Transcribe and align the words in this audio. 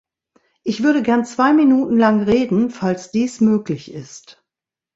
Ich 0.63 0.81
würde 0.81 1.03
gern 1.03 1.25
zwei 1.25 1.53
Minuten 1.53 1.95
lang 1.95 2.23
reden, 2.23 2.71
falls 2.71 3.11
dies 3.11 3.39
möglich 3.39 3.93
ist. 3.93 4.43